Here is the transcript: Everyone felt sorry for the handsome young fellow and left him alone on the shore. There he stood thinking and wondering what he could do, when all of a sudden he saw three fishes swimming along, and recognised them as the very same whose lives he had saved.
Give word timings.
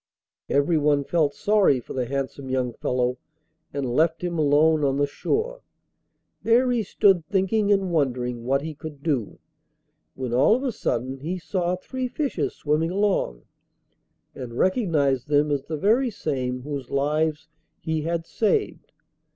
Everyone 0.49 1.03
felt 1.03 1.35
sorry 1.35 1.79
for 1.79 1.93
the 1.93 2.07
handsome 2.07 2.49
young 2.49 2.73
fellow 2.73 3.19
and 3.71 3.85
left 3.85 4.23
him 4.23 4.39
alone 4.39 4.83
on 4.83 4.97
the 4.97 5.05
shore. 5.05 5.61
There 6.41 6.71
he 6.71 6.81
stood 6.81 7.23
thinking 7.27 7.71
and 7.71 7.91
wondering 7.91 8.43
what 8.43 8.63
he 8.63 8.73
could 8.73 9.03
do, 9.03 9.37
when 10.15 10.33
all 10.33 10.55
of 10.55 10.63
a 10.63 10.71
sudden 10.71 11.19
he 11.19 11.37
saw 11.37 11.75
three 11.75 12.07
fishes 12.07 12.55
swimming 12.55 12.89
along, 12.89 13.43
and 14.33 14.57
recognised 14.57 15.27
them 15.27 15.51
as 15.51 15.65
the 15.65 15.77
very 15.77 16.09
same 16.09 16.63
whose 16.63 16.89
lives 16.89 17.47
he 17.79 18.01
had 18.01 18.25
saved. 18.25 18.93